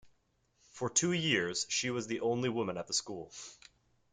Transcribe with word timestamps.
For 0.71 0.89
two 0.89 1.11
years, 1.11 1.67
she 1.69 1.91
was 1.91 2.07
the 2.07 2.21
only 2.21 2.49
woman 2.49 2.75
at 2.75 2.87
the 2.87 2.93
school. 2.95 3.31